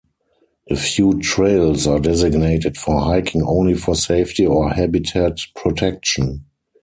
[0.71, 6.45] A few trails are designated for hiking only for safety or habitat protection.